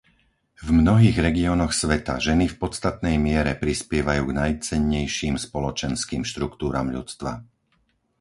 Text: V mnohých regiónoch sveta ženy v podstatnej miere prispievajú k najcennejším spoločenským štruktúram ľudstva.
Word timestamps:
V 0.57 0.73
mnohých 0.81 1.17
regiónoch 1.27 1.73
sveta 1.81 2.15
ženy 2.27 2.45
v 2.53 2.57
podstatnej 2.63 3.15
miere 3.27 3.53
prispievajú 3.63 4.23
k 4.33 4.33
najcennejším 4.41 5.35
spoločenským 5.45 6.23
štruktúram 6.31 6.87
ľudstva. 6.95 7.31